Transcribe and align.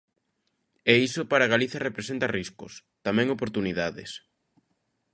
E 0.91 0.93
iso 1.07 1.21
para 1.31 1.51
Galiza 1.53 1.83
representa 1.87 2.31
riscos, 2.37 2.73
tamén 3.05 3.27
oportunidades. 3.35 4.11